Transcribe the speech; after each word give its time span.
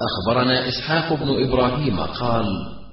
أخبرنا 0.00 0.68
إسحاق 0.68 1.12
بن 1.12 1.44
إبراهيم 1.44 2.00
قال 2.00 2.46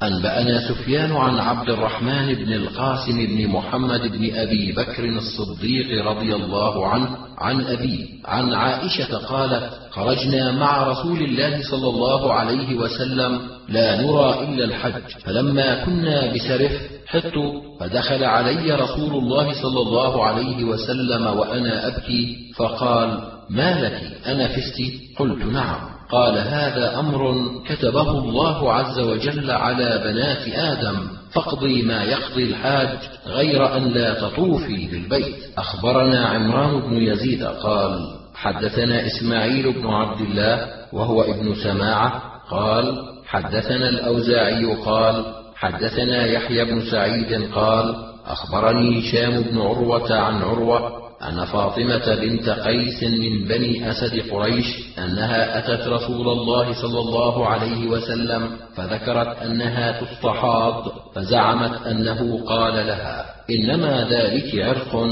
أنبأنا 0.03 0.69
سفيان 0.69 1.11
عن 1.11 1.39
عبد 1.39 1.69
الرحمن 1.69 2.33
بن 2.33 2.53
القاسم 2.53 3.25
بن 3.25 3.47
محمد 3.47 4.01
بن 4.01 4.35
أبي 4.35 4.71
بكر 4.71 5.05
الصديق 5.05 6.05
رضي 6.05 6.35
الله 6.35 6.87
عنه 6.87 7.17
عن 7.37 7.61
ابيه 7.61 8.05
عن 8.25 8.53
عائشة 8.53 9.17
قالت 9.17 9.71
خرجنا 9.91 10.51
مع 10.51 10.87
رسول 10.87 11.17
الله 11.23 11.61
صلى 11.71 11.89
الله 11.89 12.33
عليه 12.33 12.75
وسلم 12.75 13.39
لا 13.69 14.01
نرى 14.01 14.39
إلا 14.43 14.65
الحج 14.65 15.23
فلما 15.25 15.85
كنا 15.85 16.33
بسرف 16.33 16.71
حط 17.07 17.33
فدخل 17.79 18.23
علي 18.23 18.71
رسول 18.75 19.13
الله 19.23 19.61
صلى 19.61 19.79
الله 19.79 20.25
عليه 20.25 20.63
وسلم 20.63 21.25
وأنا 21.27 21.87
أبكي 21.87 22.51
فقال 22.55 23.21
ما 23.49 23.81
لك؟ 23.81 24.27
انفست 24.27 24.81
قلت 25.19 25.45
نعم. 25.45 25.92
قال 26.13 26.37
هذا 26.37 26.99
أمر 26.99 27.35
كتبه 27.67 28.11
الله 28.11 28.73
عز 28.73 28.99
وجل 28.99 29.51
على 29.51 30.01
بنات 30.05 30.47
آدم 30.47 31.07
فاقضي 31.31 31.81
ما 31.81 32.03
يقضي 32.03 32.43
الحاج 32.43 32.89
غير 33.27 33.77
أن 33.77 33.83
لا 33.83 34.13
تطوفي 34.13 34.87
بالبيت. 34.91 35.35
أخبرنا 35.57 36.27
عمران 36.27 36.79
بن 36.81 36.97
يزيد 36.97 37.43
قال 37.43 37.99
حدثنا 38.35 39.05
إسماعيل 39.05 39.73
بن 39.73 39.87
عبد 39.87 40.21
الله 40.21 40.67
وهو 40.93 41.21
ابن 41.21 41.55
سماعة 41.55 42.21
قال 42.49 43.13
حدثنا 43.27 43.89
الأوزاعي 43.89 44.65
قال 44.85 45.25
حدثنا 45.55 46.25
يحيى 46.25 46.65
بن 46.65 46.81
سعيد 46.91 47.51
قال 47.53 47.95
أخبرني 48.25 48.99
هشام 48.99 49.41
بن 49.41 49.57
عروة 49.61 50.13
عن 50.13 50.41
عروة 50.41 51.02
أن 51.21 51.45
فاطمة 51.45 52.15
بنت 52.15 52.49
قيس 52.49 53.03
من 53.03 53.47
بني 53.47 53.91
أسد 53.91 54.31
قريش 54.31 54.65
أنها 54.97 55.57
أتت 55.59 55.87
رسول 55.87 56.27
الله 56.29 56.73
صلى 56.73 56.99
الله 56.99 57.47
عليه 57.47 57.87
وسلم 57.87 58.49
فذكرت 58.75 59.37
أنها 59.37 60.01
تستحاض 60.01 60.91
فزعمت 61.15 61.87
أنه 61.87 62.45
قال 62.45 62.73
لها 62.73 63.25
إنما 63.49 64.07
ذلك 64.09 64.55
عرق 64.55 65.07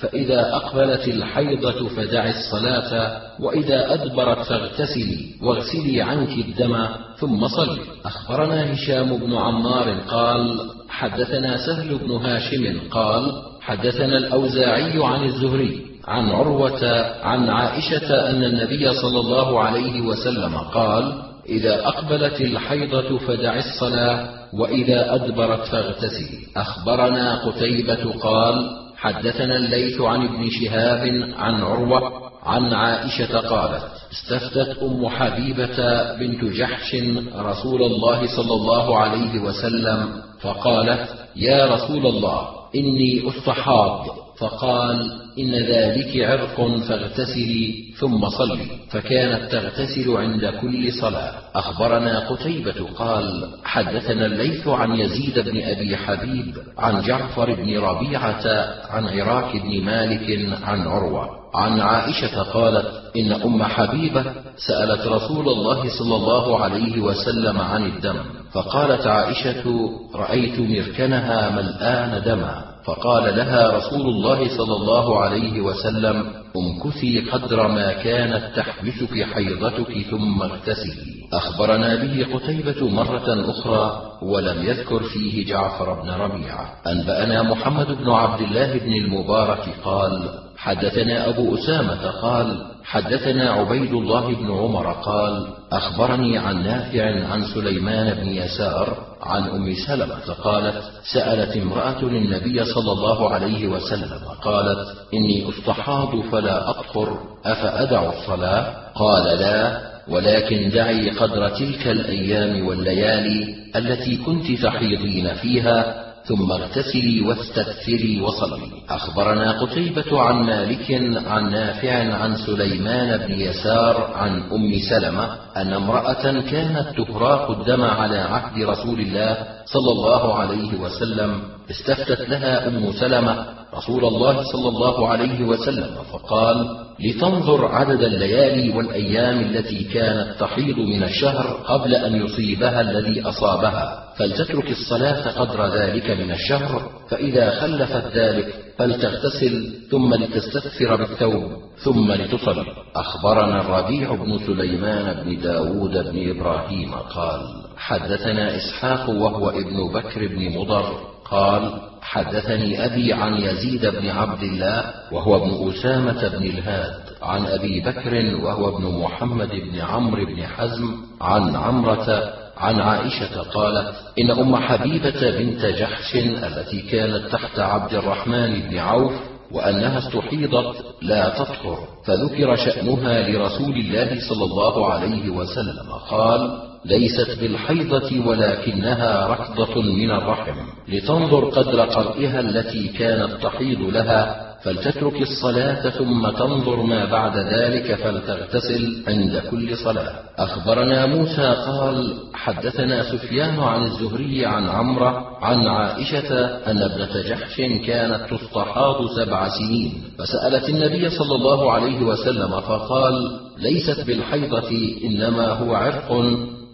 فإذا 0.00 0.56
أقبلت 0.56 1.08
الحيضة 1.08 1.88
فدعي 1.88 2.30
الصلاة 2.30 3.20
وإذا 3.40 3.94
أدبرت 3.94 4.38
فاغتسلي 4.38 5.26
واغسلي 5.42 6.02
عنك 6.02 6.28
الدم 6.28 6.86
ثم 7.18 7.48
صلي. 7.48 7.80
أخبرنا 8.04 8.72
هشام 8.74 9.16
بن 9.16 9.34
عمار 9.36 10.00
قال 10.08 10.70
حدثنا 10.88 11.66
سهل 11.66 11.98
بن 11.98 12.10
هاشم 12.10 12.80
قال 12.90 13.32
حدثنا 13.66 14.16
الأوزاعي 14.18 15.04
عن 15.04 15.24
الزهري 15.24 15.80
عن 16.08 16.28
عروة 16.30 17.06
عن 17.22 17.50
عائشة 17.50 18.30
أن 18.30 18.44
النبي 18.44 18.92
صلى 18.94 19.20
الله 19.20 19.60
عليه 19.60 20.00
وسلم 20.00 20.56
قال 20.58 21.22
إذا 21.48 21.88
أقبلت 21.88 22.40
الحيضة 22.40 23.18
فدع 23.18 23.58
الصلاة 23.58 24.28
وإذا 24.52 25.14
أدبرت 25.14 25.64
فاغتسلي 25.66 26.38
أخبرنا 26.56 27.44
قتيبة 27.46 28.12
قال 28.20 28.70
حدثنا 28.96 29.56
الليث 29.56 30.00
عن 30.00 30.24
ابن 30.24 30.48
شهاب 30.50 31.32
عن 31.38 31.62
عروة 31.62 32.12
عن 32.42 32.72
عائشة 32.72 33.38
قالت 33.40 33.82
استفتت 34.12 34.78
أم 34.82 35.08
حبيبة 35.08 35.76
بنت 36.14 36.44
جحش 36.44 36.96
رسول 37.36 37.82
الله 37.82 38.26
صلى 38.36 38.54
الله 38.54 38.98
عليه 38.98 39.40
وسلم 39.40 40.08
فقالت 40.40 41.08
يا 41.36 41.66
رسول 41.74 42.06
الله 42.06 42.55
إني 42.78 43.28
أستحاض 43.28 44.06
فقال 44.38 45.12
إن 45.38 45.54
ذلك 45.54 46.16
عرق 46.16 46.56
فاغتسلي. 46.88 47.85
ثم 48.00 48.28
صلي. 48.28 48.66
فكانت 48.90 49.52
تغتسل 49.52 50.16
عند 50.16 50.46
كل 50.60 50.92
صلاة. 50.92 51.32
أخبرنا 51.54 52.28
قتيبة 52.28 52.88
قال 52.98 53.48
حدثنا 53.64 54.26
الليث 54.26 54.68
عن 54.68 54.94
يزيد 54.94 55.38
بن 55.38 55.62
أبي 55.62 55.96
حبيب 55.96 56.54
عن 56.78 57.02
جعفر 57.02 57.54
بن 57.54 57.78
ربيعة 57.78 58.44
عن 58.90 59.08
عراك 59.08 59.56
بن 59.56 59.84
مالك 59.84 60.54
عن 60.62 60.86
عروة. 60.86 61.28
عن 61.54 61.80
عائشة 61.80 62.42
قالت 62.42 62.86
إن 63.16 63.32
أم 63.32 63.62
حبيبة 63.62 64.24
سألت 64.56 65.06
رسول 65.06 65.48
الله 65.48 65.98
صلى 65.98 66.16
الله 66.16 66.60
عليه 66.60 67.00
وسلم 67.00 67.58
عن 67.58 67.84
الدم 67.84 68.16
فقالت 68.52 69.06
عائشة 69.06 69.90
رأيت 70.14 70.60
مركنها 70.60 71.50
ملآن 71.50 72.22
دما. 72.24 72.64
فقال 72.84 73.36
لها 73.36 73.70
رسول 73.70 74.00
الله 74.00 74.56
صلى 74.56 74.76
الله 74.76 75.20
عليه 75.20 75.60
وسلم 75.60 76.26
امكثي 76.56 77.20
قدر 77.20 77.68
ما 77.68 77.92
كانت 77.92 78.56
تحبسك 78.56 79.22
حيضتك 79.34 79.92
ثم 80.10 80.42
اغتسلي 80.42 81.16
أخبرنا 81.32 81.96
به 81.96 82.26
قتيبة 82.34 82.88
مرة 82.88 83.50
أخرى 83.50 84.12
ولم 84.22 84.64
يذكر 84.64 85.02
فيه 85.02 85.46
جعفر 85.46 86.02
بن 86.02 86.10
ربيعة. 86.10 86.72
أنبأنا 86.86 87.42
محمد 87.42 87.86
بن 87.86 88.10
عبد 88.10 88.40
الله 88.40 88.78
بن 88.78 88.92
المبارك 88.92 89.64
قال 89.84 90.28
حدثنا 90.56 91.28
أبو 91.28 91.54
أسامة 91.54 92.10
قال 92.10 92.76
حدثنا 92.84 93.50
عبيد 93.50 93.92
الله 93.92 94.34
بن 94.34 94.50
عمر 94.50 94.92
قال 94.92 95.46
أخبرني 95.72 96.38
عن 96.38 96.62
نافع 96.62 97.26
عن 97.32 97.44
سليمان 97.54 98.14
بن 98.14 98.28
يسار 98.28 99.05
عن 99.26 99.42
أم 99.42 99.74
سلمة 99.86 100.32
قالت 100.42 100.82
سألت 101.12 101.56
امرأة 101.56 102.00
النبي 102.02 102.64
صلى 102.64 102.92
الله 102.92 103.30
عليه 103.34 103.66
وسلم 103.66 104.20
قالت 104.42 104.88
إني 105.14 105.48
أستحاض 105.48 106.20
فلا 106.32 106.70
اطهر 106.70 107.18
أفأدع 107.44 108.12
الصلاة؟ 108.12 108.74
قال 108.94 109.38
لا 109.38 109.80
ولكن 110.08 110.70
دعي 110.70 111.10
قدر 111.10 111.48
تلك 111.48 111.86
الأيام 111.86 112.66
والليالي 112.66 113.54
التي 113.76 114.16
كنت 114.16 114.52
تحيضين 114.62 115.34
فيها 115.34 116.05
ثم 116.28 116.52
اغتسلي 116.52 117.20
واستغفري 117.20 118.20
وصلي. 118.20 118.70
أخبرنا 118.90 119.62
قتيبة 119.62 120.20
عن 120.20 120.34
مالك 120.42 120.90
عن 121.26 121.50
نافع 121.50 122.14
عن 122.14 122.36
سليمان 122.36 123.16
بن 123.16 123.40
يسار 123.40 124.10
عن 124.14 124.42
أم 124.52 124.78
سلمة 124.90 125.28
أن 125.56 125.72
امرأة 125.72 126.40
كانت 126.50 126.86
تهراق 126.96 127.50
الدم 127.50 127.82
على 127.82 128.18
عهد 128.18 128.62
رسول 128.62 129.00
الله 129.00 129.36
صلى 129.64 129.92
الله 129.92 130.34
عليه 130.34 130.80
وسلم. 130.80 131.42
استفتت 131.70 132.28
لها 132.28 132.68
أم 132.68 132.92
سلمة 132.92 133.46
رسول 133.74 134.04
الله 134.04 134.42
صلى 134.52 134.68
الله 134.68 135.08
عليه 135.08 135.44
وسلم 135.44 135.94
فقال 136.12 136.86
لتنظر 137.00 137.66
عدد 137.66 138.02
الليالي 138.02 138.76
والأيام 138.76 139.40
التي 139.40 139.84
كانت 139.84 140.40
تحيض 140.40 140.78
من 140.78 141.02
الشهر 141.02 141.46
قبل 141.46 141.94
أن 141.94 142.26
يصيبها 142.26 142.80
الذي 142.80 143.22
أصابها. 143.22 144.05
فلتترك 144.18 144.70
الصلاة 144.70 145.30
قدر 145.30 145.66
ذلك 145.66 146.10
من 146.10 146.30
الشهر 146.30 146.90
فإذا 147.10 147.50
خلفت 147.60 148.16
ذلك 148.16 148.54
فلتغتسل 148.78 149.74
ثم 149.90 150.14
لتستغفر 150.14 150.96
بالثوب 150.96 151.52
ثم 151.76 152.12
لتصل. 152.12 152.66
أخبرنا 152.96 153.60
الربيع 153.60 154.14
بن 154.14 154.38
سليمان 154.38 155.24
بن 155.24 155.40
داود 155.40 155.92
بن 155.92 156.30
إبراهيم 156.30 156.94
قال 156.94 157.40
حدثنا 157.76 158.56
إسحاق 158.56 159.10
وهو 159.10 159.50
ابن 159.50 159.92
بكر 159.92 160.26
بن 160.26 160.58
مضر 160.58 161.16
قال 161.30 161.80
حدثني 162.02 162.84
أبي 162.84 163.12
عن 163.12 163.34
يزيد 163.34 163.86
بن 163.86 164.08
عبد 164.08 164.42
الله 164.42 164.84
وهو 165.12 165.36
ابن 165.36 165.70
أسامة 165.70 166.28
بن 166.28 166.44
الهاد 166.44 166.94
عن 167.22 167.46
أبي 167.46 167.80
بكر 167.80 168.36
وهو 168.44 168.76
ابن 168.76 169.00
محمد 169.02 169.50
بن 169.50 169.80
عمرو 169.80 170.26
بن 170.26 170.42
حزم 170.42 170.94
عن 171.20 171.56
عمرة 171.56 172.32
عن 172.56 172.80
عائشة 172.80 173.42
قالت 173.42 173.94
إن 174.18 174.30
أم 174.30 174.56
حبيبة 174.56 175.30
بنت 175.38 175.66
جحش 175.66 176.16
التي 176.16 176.80
كانت 176.80 177.32
تحت 177.32 177.58
عبد 177.58 177.94
الرحمن 177.94 178.60
بن 178.60 178.78
عوف 178.78 179.12
وأنها 179.52 179.98
استحيضت 179.98 180.76
لا 181.02 181.28
تطهر 181.28 181.78
فذكر 182.04 182.56
شأنها 182.56 183.28
لرسول 183.28 183.74
الله 183.76 184.20
صلى 184.28 184.44
الله 184.44 184.92
عليه 184.92 185.30
وسلم 185.30 185.92
قال 186.10 186.58
ليست 186.86 187.40
بالحيضة 187.40 188.26
ولكنها 188.28 189.26
ركضة 189.26 189.82
من 189.82 190.10
الرحم. 190.10 190.54
لتنظر 190.88 191.44
قدر 191.44 191.80
قرئها 191.80 192.40
التي 192.40 192.88
كانت 192.88 193.30
تحيض 193.42 193.80
لها 193.80 194.46
فلتترك 194.62 195.22
الصلاة 195.22 195.90
ثم 195.90 196.28
تنظر 196.30 196.82
ما 196.82 197.04
بعد 197.04 197.36
ذلك 197.36 197.94
فلتغتسل 197.94 199.02
عند 199.08 199.42
كل 199.50 199.76
صلاة. 199.76 200.12
أخبرنا 200.38 201.06
موسى 201.06 201.54
قال 201.66 202.14
حدثنا 202.34 203.02
سفيان 203.02 203.60
عن 203.60 203.82
الزهري 203.82 204.46
عن 204.46 204.68
عمرة 204.68 205.26
عن 205.42 205.66
عائشة 205.66 206.44
أن 206.70 206.82
ابنة 206.82 207.22
جحش 207.28 207.56
كانت 207.86 208.20
تستحاض 208.30 208.96
سبع 209.16 209.48
سنين 209.48 209.92
فسألت 210.18 210.68
النبي 210.68 211.10
صلى 211.10 211.34
الله 211.34 211.72
عليه 211.72 212.00
وسلم 212.00 212.60
فقال 212.60 213.14
ليست 213.58 214.06
بالحيضة 214.06 214.70
إنما 215.04 215.48
هو 215.48 215.74
عرق 215.74 216.12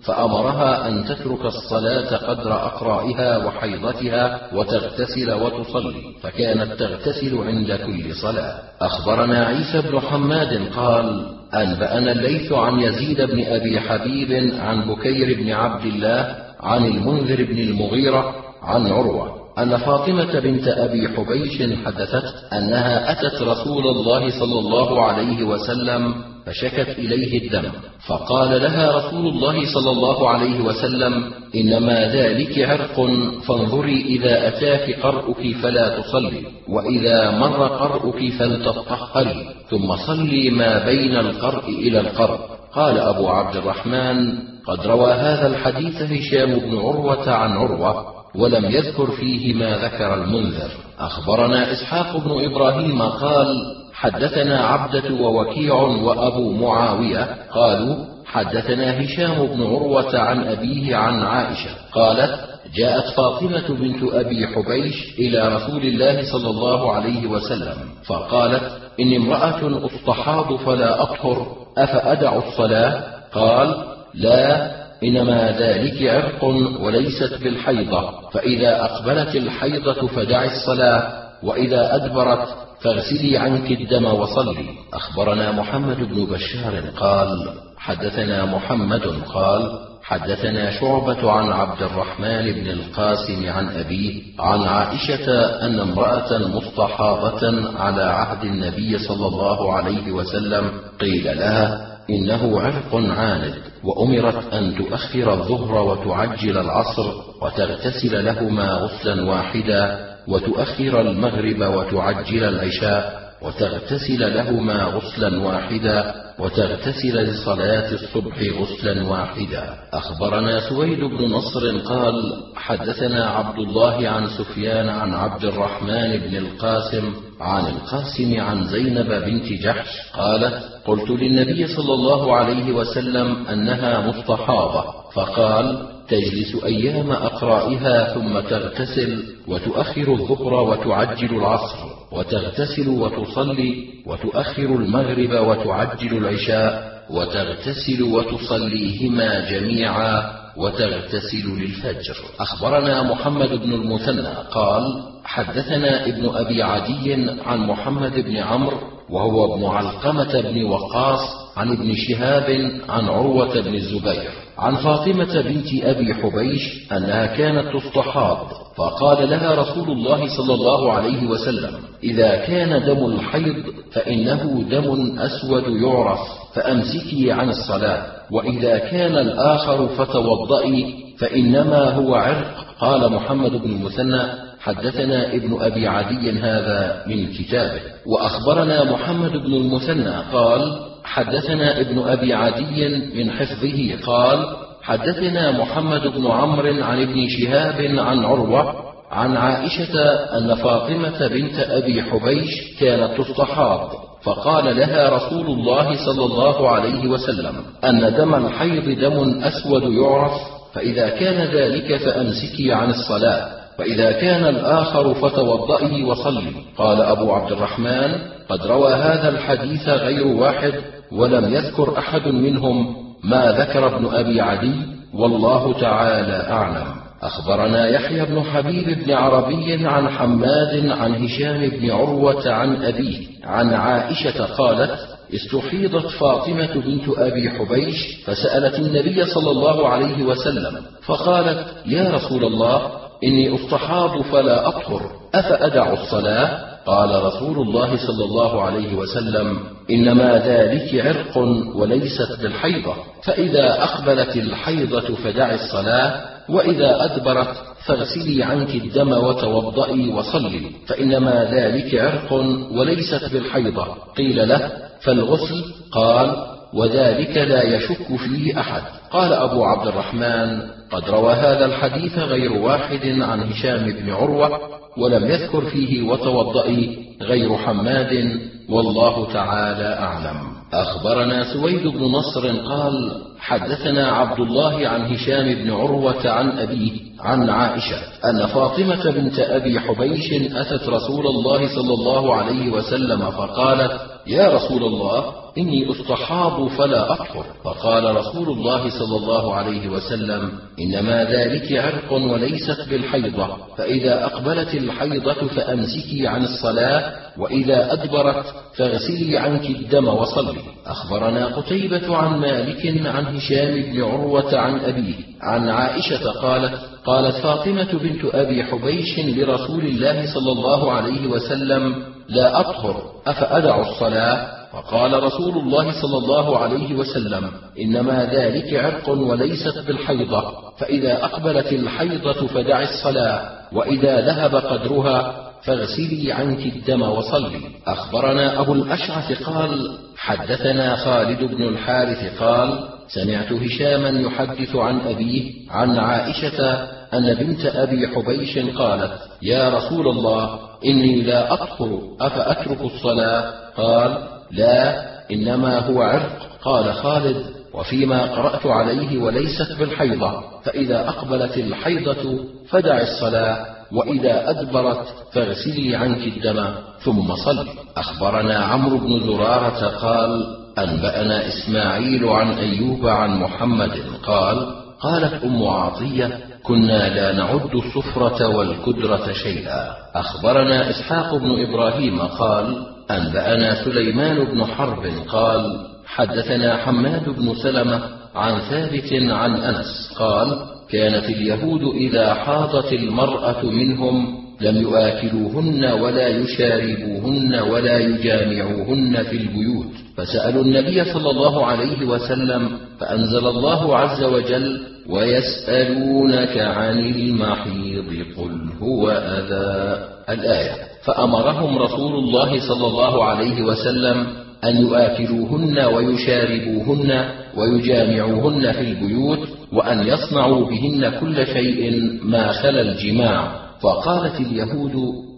فأمرها 0.05 0.89
أن 0.89 1.05
تترك 1.05 1.45
الصلاة 1.45 2.17
قدر 2.17 2.53
أقرائها 2.53 3.47
وحيضتها 3.47 4.41
وتغتسل 4.55 5.33
وتصلي 5.33 6.15
فكانت 6.23 6.73
تغتسل 6.73 7.39
عند 7.39 7.73
كل 7.73 8.15
صلاة. 8.15 8.59
أخبرنا 8.81 9.47
عيسى 9.47 9.81
بن 9.81 10.01
حماد 10.01 10.69
قال 10.77 11.27
أنبأنا 11.55 12.13
الليث 12.13 12.53
عن 12.53 12.81
يزيد 12.81 13.21
بن 13.21 13.45
أبي 13.45 13.81
حبيب 13.81 14.55
عن 14.61 14.89
بكير 14.89 15.39
بن 15.39 15.51
عبد 15.53 15.87
الله 15.87 16.37
عن 16.61 16.85
المنذر 16.85 17.45
بن 17.45 17.59
المغيرة 17.59 18.35
عن 18.63 18.87
عروة. 18.87 19.43
أن 19.59 19.77
فاطمة 19.77 20.41
بنت 20.41 20.69
أبي 20.69 21.09
حبيش 21.09 21.63
حدثت 21.87 22.53
أنها 22.53 23.13
أتت 23.13 23.43
رسول 23.43 23.87
الله 23.87 24.31
صلى 24.41 24.59
الله 24.59 25.03
عليه 25.03 25.45
وسلم 25.45 26.32
فشكت 26.47 26.99
إليه 26.99 27.43
الدم 27.43 27.71
فقال 28.07 28.63
لها 28.63 28.97
رسول 28.97 29.27
الله 29.27 29.73
صلى 29.75 29.91
الله 29.91 30.29
عليه 30.29 30.61
وسلم 30.61 31.33
إنما 31.55 32.13
ذلك 32.13 32.59
عرق 32.59 33.07
فانظري 33.47 34.03
إذا 34.03 34.49
أتاك 34.49 35.01
قرؤك 35.01 35.57
فلا 35.63 36.01
تصلي 36.01 36.43
وإذا 36.69 37.31
مر 37.31 37.67
قرؤك 37.67 38.33
فلتطهري 38.39 39.49
ثم 39.71 39.97
صلي 39.97 40.51
ما 40.51 40.85
بين 40.85 41.17
القرء 41.17 41.69
إلى 41.69 42.01
القرء. 42.01 42.39
قال 42.75 42.99
أبو 42.99 43.29
عبد 43.29 43.57
الرحمن 43.57 44.39
قد 44.67 44.87
روى 44.87 45.13
هذا 45.13 45.47
الحديث 45.47 46.03
هشام 46.03 46.59
بن 46.59 46.79
عروة 46.79 47.31
عن 47.31 47.51
عروة 47.53 48.07
ولم 48.35 48.65
يذكر 48.65 49.11
فيه 49.11 49.55
ما 49.55 49.77
ذكر 49.77 50.15
المنذر. 50.15 50.71
أخبرنا 50.99 51.73
إسحاق 51.73 52.17
بن 52.17 52.45
إبراهيم 52.45 53.03
قال 53.03 53.82
حدثنا 53.93 54.67
عبدة 54.67 55.15
ووكيع 55.15 55.75
وأبو 55.75 56.53
معاوية 56.53 57.37
قالوا 57.51 57.97
حدثنا 58.27 59.01
هشام 59.05 59.47
بن 59.47 59.63
عروة 59.63 60.19
عن 60.19 60.45
أبيه 60.49 60.97
عن 60.97 61.21
عائشة 61.21 61.71
قالت 61.93 62.35
جاءت 62.75 63.15
فاطمة 63.17 63.69
بنت 63.69 64.13
أبي 64.13 64.47
حبيش 64.47 65.19
إلى 65.19 65.49
رسول 65.57 65.83
الله 65.83 66.33
صلى 66.33 66.51
الله 66.51 66.93
عليه 66.93 67.27
وسلم 67.27 67.77
فقالت 68.07 68.63
إني 69.01 69.17
امرأة 69.17 69.87
أستحاض 69.87 70.57
فلا 70.57 71.03
أطهر 71.03 71.47
أفأدع 71.79 72.37
الصلاة؟ 72.37 73.03
قال 73.35 73.85
لا 74.15 74.71
إنما 75.05 75.51
ذلك 75.59 76.03
عرق 76.03 76.45
وليست 76.81 77.43
بالحيضة 77.43 78.11
فإذا 78.31 78.85
أقبلت 78.85 79.37
الحيضة 79.37 80.07
فدعي 80.07 80.47
الصلاة. 80.47 81.23
وإذا 81.43 81.95
أدبرت 81.97 82.49
فاغسلي 82.81 83.37
عنك 83.39 83.71
الدم 83.71 84.05
وصلي. 84.05 84.67
أخبرنا 84.95 85.53
محمد 85.53 85.97
بن 85.97 86.25
بشار 86.25 86.81
قال 86.97 87.49
حدثنا 87.79 88.45
محمد 88.45 89.03
قال 89.35 89.79
حدثنا 90.03 90.71
شعبة 90.71 91.31
عن 91.31 91.53
عبد 91.53 91.83
الرحمن 91.83 92.53
بن 92.53 92.71
القاسم 92.71 93.49
عن 93.49 93.69
أبيه 93.69 94.23
عن 94.39 94.63
عائشة 94.63 95.45
أن 95.67 95.81
امرأة 95.81 96.39
مستحاضة 96.39 97.73
على 97.79 98.03
عهد 98.03 98.45
النبي 98.45 98.99
صلى 98.99 99.27
الله 99.27 99.73
عليه 99.73 100.13
وسلم 100.13 100.71
قيل 101.01 101.39
لها 101.39 101.93
إنه 102.11 102.61
عرق 102.61 102.95
عاند 102.95 103.55
وأمرت 103.85 104.53
أن 104.53 104.75
تؤخر 104.77 105.33
الظهر 105.33 105.83
وتعجل 105.83 106.59
العصر 106.59 107.13
وتغتسل 107.43 108.25
لهما 108.25 108.73
غسلا 108.73 109.25
واحدا. 109.31 110.12
وتؤخر 110.29 111.01
المغرب 111.01 111.61
وتعجل 111.61 112.45
العشاء 112.45 113.23
وتغتسل 113.43 114.35
لهما 114.35 114.85
غسلا 114.85 115.39
واحدا 115.39 116.15
وتغتسل 116.39 117.17
لصلاة 117.25 117.93
الصبح 117.93 118.37
غسلا 118.61 119.09
واحدا. 119.09 119.75
أخبرنا 119.93 120.69
سويد 120.69 120.99
بن 120.99 121.25
نصر 121.25 121.79
قال 121.79 122.43
حدثنا 122.57 123.27
عبد 123.27 123.59
الله 123.59 124.09
عن 124.09 124.29
سفيان 124.29 124.89
عن 124.89 125.15
عبد 125.15 125.45
الرحمن 125.45 126.17
بن 126.17 126.37
القاسم 126.37 127.15
عن 127.41 127.67
القاسم 127.67 128.41
عن 128.41 128.67
زينب 128.67 129.09
بنت 129.09 129.53
جحش 129.53 129.89
قالت 130.15 130.63
قلت 130.87 131.11
للنبي 131.11 131.67
صلى 131.67 131.95
الله 131.95 132.37
عليه 132.37 132.73
وسلم 132.73 133.47
أنها 133.47 134.01
مستحاضة. 134.07 134.85
فقال 135.15 135.92
تجلس 136.09 136.65
أيام 136.65 137.11
أقرائها 137.11 138.15
ثم 138.15 138.41
تغتسل 138.41 139.25
وتؤخر 139.49 140.13
الظهر 140.13 140.55
وتعجل 140.55 141.37
العصر 141.37 141.79
وتغتسل 142.13 142.89
وتصلي 142.89 143.85
وتؤخر 144.07 144.65
المغرب 144.65 145.47
وتعجل 145.49 146.17
العشاء 146.17 146.93
وتغتسل 147.11 148.03
وتصليهما 148.03 149.51
جميعا 149.51 150.43
وتغتسل 150.57 151.47
للفجر. 151.59 152.17
أخبرنا 152.41 153.03
محمد 153.03 153.49
بن 153.49 153.73
المثنى 153.73 154.35
قال 154.51 154.83
حدثنا 155.25 156.07
ابن 156.07 156.29
أبي 156.35 156.63
عدي 156.63 157.15
عن 157.47 157.59
محمد 157.59 158.21
بن 158.21 158.37
عمرو 158.37 158.79
وهو 159.11 159.55
ابن 159.55 159.65
علقمة 159.65 160.41
بن 160.41 160.65
وقاص 160.65 161.21
عن 161.57 161.73
ابن 161.73 161.95
شهاب 161.95 162.81
عن 162.89 163.09
عروة 163.09 163.61
بن 163.61 163.75
الزبير. 163.75 164.42
عن 164.63 164.77
فاطمة 164.77 165.41
بنت 165.41 165.85
أبي 165.85 166.15
حبيش 166.15 166.93
أنها 166.93 167.27
كانت 167.27 167.77
تستحاض 167.77 168.47
فقال 168.77 169.31
لها 169.31 169.55
رسول 169.55 169.91
الله 169.91 170.37
صلى 170.37 170.55
الله 170.55 170.93
عليه 170.93 171.27
وسلم 171.27 171.75
إذا 172.05 172.37
كان 172.37 172.85
دم 172.85 173.07
الحيض 173.07 173.65
فإنه 173.93 174.65
دم 174.71 175.19
أسود 175.19 175.65
يعرف 175.69 176.19
فأمسكي 176.55 177.33
عن 177.33 177.49
الصلاة 177.49 178.07
وإذا 178.31 178.79
كان 178.79 179.19
الآخر 179.19 179.89
فتوضئي 179.89 180.95
فإنما 181.19 181.91
هو 181.91 182.15
عرق. 182.15 182.67
قال 182.81 183.13
محمد 183.13 183.51
بن 183.51 183.71
المثنى 183.71 184.23
حدثنا 184.61 185.35
ابن 185.35 185.63
أبي 185.63 185.89
عدي 185.89 186.31
هذا 186.31 187.05
من 187.07 187.27
كتابه. 187.27 187.81
وأخبرنا 188.07 188.93
محمد 188.93 189.31
بن 189.31 189.55
المثنى 189.55 190.15
قال 190.33 190.92
حدثنا 191.05 191.81
ابن 191.81 191.99
أبي 191.99 192.35
عدي 192.35 192.89
من 193.15 193.31
حفظه 193.31 193.97
قال 194.07 194.47
حدثنا 194.83 195.51
محمد 195.51 196.07
بن 196.07 196.27
عمرو 196.27 196.83
عن 196.85 197.03
ابن 197.03 197.29
شهاب 197.29 197.99
عن 197.99 198.25
عروة 198.25 198.75
عن 199.11 199.37
عائشة 199.37 200.01
أن 200.39 200.55
فاطمة 200.55 201.27
بنت 201.29 201.55
أبي 201.59 202.03
حبيش 202.03 202.79
كانت 202.81 203.21
تستحاض 203.21 203.91
فقال 204.23 204.77
لها 204.77 205.09
رسول 205.09 205.47
الله 205.47 206.05
صلى 206.07 206.25
الله 206.25 206.69
عليه 206.71 207.09
وسلم 207.09 207.55
أن 207.85 208.15
دم 208.17 208.35
الحيض 208.35 208.99
دم 208.99 209.43
أسود 209.43 209.83
يعرف 209.83 210.33
فإذا 210.75 211.09
كان 211.09 211.49
ذلك 211.55 211.97
فأمسكي 211.97 212.73
عن 212.73 212.91
الصلاة. 212.91 213.62
فإذا 213.79 214.13
كان 214.13 214.45
الآخر 214.47 215.15
فتوضئي 215.15 216.05
وصلي. 216.05 216.53
قال 216.79 217.03
أبو 217.03 217.33
عبد 217.33 217.53
الرحمن 217.53 218.15
قد 218.49 218.67
روى 218.67 218.93
هذا 218.95 219.29
الحديث 219.29 219.89
غير 219.89 220.27
واحد 220.27 220.75
ولم 221.13 221.55
يذكر 221.55 221.99
أحد 221.99 222.29
منهم 222.29 222.97
ما 223.25 223.53
ذكر 223.53 223.97
ابن 223.97 224.07
أبي 224.07 224.41
عدي 224.41 224.75
والله 225.15 225.81
تعالى 225.81 226.51
أعلم. 226.51 227.03
أخبرنا 227.23 227.89
يحيى 227.89 228.25
بن 228.25 228.43
حبيب 228.43 229.05
بن 229.05 229.13
عربي 229.13 229.87
عن 229.87 230.09
حماد 230.09 230.91
عن 230.91 231.25
هشام 231.25 231.69
بن 231.69 231.91
عروة 231.91 232.53
عن 232.53 232.83
أبيه 232.83 233.19
عن 233.45 233.75
عائشة 233.75 234.45
قالت 234.45 234.99
استحيضت 235.35 236.07
فاطمة 236.07 236.75
بنت 236.75 237.19
أبي 237.19 237.51
حبيش 237.51 237.97
فسألت 238.25 238.79
النبي 238.79 239.25
صلى 239.25 239.51
الله 239.51 239.89
عليه 239.89 240.23
وسلم 240.23 240.77
فقالت 241.07 241.67
يا 241.87 242.11
رسول 242.11 242.45
الله 242.45 243.02
إني 243.25 243.55
أستحاض 243.55 244.23
فلا 244.23 244.69
أطهر. 244.69 245.11
أفأدع 245.35 245.93
الصلاة؟ 245.93 246.73
قال 246.87 247.25
رسول 247.25 247.69
الله 247.69 247.97
صلى 247.97 248.25
الله 248.25 248.63
عليه 248.63 248.95
وسلم 248.95 249.59
إنما 249.91 250.39
ذلك 250.39 251.07
عرق 251.07 251.39
وليست 251.75 252.43
بالحيضة. 252.43 252.95
فإذا 253.25 253.83
أقبلت 253.83 254.37
الحيضة 254.37 255.15
فدعي 255.15 255.55
الصلاة 255.55 256.21
وإذا 256.49 257.05
أدبرت 257.05 257.55
فاغسلي 257.87 258.43
عنك 258.43 258.75
الدم 258.75 259.13
وتوضئي 259.13 260.09
وصلي. 260.09 260.71
فإنما 260.87 261.49
ذلك 261.53 261.95
عرق 261.95 262.33
وليست 262.73 263.33
بالحيضة. 263.33 263.87
قيل 264.17 264.49
له 264.49 264.71
فالغسل؟ 265.01 265.65
قال 265.93 266.37
وذلك 266.75 267.37
لا 267.37 267.63
يشك 267.63 268.17
فيه 268.17 268.61
أحد. 268.61 268.83
قال 269.11 269.33
أبو 269.33 269.65
عبد 269.65 269.87
الرحمن 269.87 270.63
قد 270.91 271.11
روى 271.11 271.33
هذا 271.33 271.65
الحديث 271.65 272.19
غير 272.19 272.53
واحد 272.53 273.07
عن 273.21 273.41
هشام 273.41 273.93
بن 273.93 274.11
عروة 274.13 274.61
ولم 274.99 275.31
يذكر 275.31 275.61
فيه 275.61 276.03
وتوضئي 276.03 276.99
غير 277.23 277.57
حماد 277.57 278.41
والله 278.69 279.33
تعالى 279.33 279.99
أعلم. 279.99 280.53
أخبرنا 280.73 281.53
سويد 281.53 281.87
بن 281.87 282.05
نصر 282.05 282.49
قال 282.49 283.23
حدثنا 283.41 284.09
عبد 284.09 284.41
الله 284.41 284.89
عن 284.89 285.15
هشام 285.15 285.55
بن 285.55 285.71
عروة 285.71 286.31
عن 286.31 286.59
أبيه 286.59 287.01
عن 287.21 287.51
عائشة 287.51 287.97
أن 288.25 288.47
فاطمة 288.47 289.11
بنت 289.11 289.39
أبي 289.39 289.81
حبيش 289.81 290.33
أتت 290.33 290.89
رسول 290.89 291.27
الله 291.27 291.75
صلى 291.75 291.95
الله 291.95 292.35
عليه 292.35 292.71
وسلم 292.71 293.31
فقالت 293.31 294.12
يا 294.27 294.49
رسول 294.49 294.85
الله 294.85 295.43
إني 295.59 295.91
أستحاض 295.91 296.69
فلا 296.69 297.13
أطهر 297.13 297.45
فقال 297.65 298.17
رسول 298.17 298.49
الله 298.49 298.91
صلى 298.91 299.17
الله 299.17 299.55
عليه 299.55 299.89
وسلم 299.89 300.53
إنما 300.81 301.25
ذلك 301.25 301.73
عرق 301.73 302.13
وليست 302.13 302.89
بالحيضة 302.91 303.49
فإذا 303.79 304.25
أقبلت 304.25 304.75
الحيضة 304.75 305.35
فأمسكي 305.49 306.27
عن 306.27 306.45
الصلاة 306.45 307.13
وإذا 307.39 307.93
أدبرت 307.93 308.45
فاغسلي 308.77 309.39
عنك 309.39 309.67
الدم 309.71 310.09
وصلي. 310.09 310.59
أخبرنا 310.87 311.47
قتيبة 311.47 312.17
عن 312.17 312.39
مالك 312.41 313.07
عن 313.07 313.37
هشام 313.37 313.83
بن 313.83 314.03
عروة 314.03 314.59
عن 314.59 314.81
أبيه 314.81 315.15
عن 315.43 315.69
عائشة 315.69 316.31
قالت 316.31 316.81
قالت 317.05 317.37
فاطمة 317.37 317.93
بنت 317.93 318.35
أبي 318.35 318.65
حبيش 318.65 319.19
لرسول 319.19 319.85
الله 319.85 320.35
صلى 320.35 320.53
الله 320.53 320.93
عليه 320.93 321.27
وسلم 321.27 322.12
لا 322.33 322.61
أطهر 322.61 323.03
أفأدع 323.27 323.81
الصلاة؟ 323.81 324.63
فقال 324.73 325.23
رسول 325.23 325.59
الله 325.59 326.03
صلى 326.03 326.19
الله 326.19 326.59
عليه 326.59 326.95
وسلم 326.95 327.51
إنما 327.81 328.25
ذلك 328.25 328.75
عرق 328.75 329.09
وليست 329.09 329.79
بالحيضة 329.87 330.53
فإذا 330.79 331.25
أقبلت 331.25 331.73
الحيضة 331.73 332.47
فدع 332.47 332.83
الصلاة 332.83 333.51
وإذا 333.73 334.21
ذهب 334.21 334.55
قدرها 334.57 335.35
فاغسلي 335.63 336.33
عنك 336.33 336.59
الدم 336.59 337.03
وصلي. 337.03 337.61
أخبرنا 337.87 338.61
أبو 338.61 338.73
الأشعث 338.73 339.43
قال 339.43 339.99
حدثنا 340.17 340.97
خالد 340.97 341.45
بن 341.45 341.63
الحارث 341.63 342.43
قال 342.43 342.89
سمعت 343.15 343.53
هشاما 343.53 344.21
يحدث 344.21 344.77
عن 344.77 345.01
أبيه 345.01 345.53
عن 345.71 345.99
عائشة 345.99 346.75
أن 347.15 347.35
بنت 347.35 347.67
أبي 347.67 348.09
حبيش 348.09 348.59
قالت 348.59 349.13
يا 349.43 349.69
رسول 349.69 350.09
الله 350.09 350.59
إني 350.85 351.23
لا 351.23 351.53
اطهر 351.53 352.01
أفأترك 352.21 352.81
الصلاة؟ 352.81 353.53
قال 353.77 354.19
لا 354.51 355.03
إنما 355.31 355.79
هو 355.79 356.03
عرق. 356.03 356.39
قال 356.63 356.95
خالد 356.95 357.45
وفيما 357.75 358.23
قرأت 358.23 358.67
عليه 358.67 359.19
وليست 359.19 359.73
بالحيضة 359.79 360.43
فإذا 360.65 361.09
أقبلت 361.09 361.57
الحيضة 361.57 362.45
فدع 362.69 363.01
الصلاة 363.01 363.67
وإذا 363.93 364.51
أدبرت 364.51 365.07
فاغسلي 365.33 365.97
عنك 365.97 366.27
الدم 366.27 366.65
ثم 367.05 367.35
صل. 367.35 367.69
أخبرنا 367.97 368.59
عمرو 368.59 368.99
بن 368.99 369.21
زرارة 369.21 369.87
قال 369.87 370.62
أنبأنا 370.79 371.49
إسماعيل 371.49 372.29
عن 372.29 372.53
أيوب 372.53 373.07
عن 373.07 373.41
محمد 373.41 373.93
قال 374.23 374.67
قالت 375.01 375.45
أم 375.45 375.67
عطية 375.67 376.39
كنا 376.63 377.15
لا 377.15 377.33
نعد 377.33 377.75
الصفرة 377.75 378.49
والكدرة 378.49 379.33
شيئا. 379.33 379.97
أخبرنا 380.15 380.91
إسحاق 380.91 381.35
بن 381.35 381.63
إبراهيم 381.63 382.21
قال 382.21 382.87
أنبأنا 383.11 383.85
سليمان 383.85 384.45
بن 384.45 384.65
حرب 384.65 385.07
قال 385.29 385.87
حدثنا 386.07 386.77
حماد 386.77 387.29
بن 387.29 387.55
سلمة 387.55 388.01
عن 388.35 388.59
ثابت 388.71 389.13
عن 389.13 389.55
أنس 389.55 390.15
قال 390.19 390.59
كانت 390.91 391.25
اليهود 391.25 391.83
إذا 391.95 392.35
حاضت 392.35 392.93
المرأة 392.93 393.63
منهم 393.63 394.43
لم 394.61 394.89
يآكلوهن 394.89 395.85
ولا 395.85 396.29
يشاربوهن 396.29 397.55
ولا 397.55 397.99
يجامعوهن 397.99 399.23
في 399.23 399.37
البيوت. 399.37 400.02
فسألوا 400.17 400.63
النبي 400.63 401.05
صلى 401.05 401.31
الله 401.31 401.67
عليه 401.67 402.07
وسلم 402.07 402.69
فأنزل 403.01 403.47
الله 403.47 403.97
عز 403.97 404.25
وجل 404.25 404.81
ويسألونك 405.09 406.59
عن 406.59 406.99
المحيض 406.99 408.25
قل 408.39 408.69
هو 408.83 409.11
أذى. 409.11 410.13
الآية. 410.29 410.77
فأمرهم 411.05 411.79
رسول 411.79 412.13
الله 412.13 412.69
صلى 412.69 412.87
الله 412.87 413.25
عليه 413.25 413.63
وسلم 413.63 414.27
أن 414.65 414.77
يؤكلوهن 414.77 415.79
ويشاربوهن 415.79 417.25
ويجامعوهن 417.57 418.73
في 418.73 418.81
البيوت 418.81 419.49
وأن 419.73 420.07
يصنعوا 420.07 420.67
بهن 420.67 421.13
كل 421.21 421.47
شيء 421.47 422.11
ما 422.23 422.53
خلا 422.53 422.81
الجماع. 422.81 423.63
فقالت 423.81 424.41
اليهود 424.41 424.93